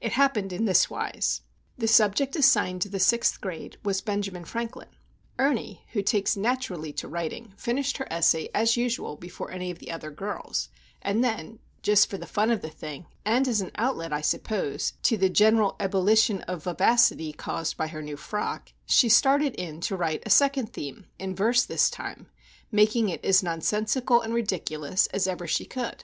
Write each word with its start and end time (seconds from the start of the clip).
It 0.00 0.14
happened 0.14 0.52
in 0.52 0.64
this 0.64 0.90
wise. 0.90 1.42
The 1.76 1.86
subject 1.86 2.34
assigned 2.34 2.82
the 2.82 2.98
Sixth 2.98 3.40
Grade 3.40 3.76
was 3.84 4.00
Benjamin 4.00 4.44
Franklin. 4.44 4.88
Ernie, 5.38 5.84
who 5.92 6.02
takes 6.02 6.36
naturally 6.36 6.92
to 6.94 7.06
writing, 7.06 7.54
finished 7.56 7.98
her 7.98 8.08
essay 8.12 8.48
as 8.52 8.76
usual 8.76 9.14
before 9.14 9.52
any 9.52 9.70
of 9.70 9.78
the 9.78 9.92
other 9.92 10.10
girls; 10.10 10.68
and 11.00 11.22
then, 11.22 11.60
just 11.80 12.10
for 12.10 12.18
the 12.18 12.26
fun 12.26 12.50
of 12.50 12.60
the 12.60 12.68
thing, 12.68 13.06
and 13.24 13.46
as 13.46 13.60
an 13.60 13.70
outlet, 13.76 14.12
I 14.12 14.20
suppose, 14.20 14.94
to 15.04 15.16
the 15.16 15.30
general 15.30 15.76
ebullition 15.78 16.40
of 16.48 16.64
vivacity 16.64 17.32
caused 17.32 17.76
by 17.76 17.86
her 17.86 18.02
new 18.02 18.16
frock, 18.16 18.72
she 18.84 19.08
started 19.08 19.54
in 19.54 19.80
to 19.82 19.96
write 19.96 20.24
a 20.26 20.28
second 20.30 20.72
theme, 20.72 21.06
in 21.20 21.36
verse 21.36 21.62
this 21.64 21.88
time, 21.88 22.26
making 22.72 23.10
it 23.10 23.24
as 23.24 23.44
nonsensical 23.44 24.22
and 24.22 24.34
ridiculous 24.34 25.06
as 25.14 25.28
ever 25.28 25.46
she 25.46 25.66
could. 25.66 26.02